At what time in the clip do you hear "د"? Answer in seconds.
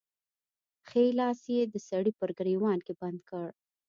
1.73-1.75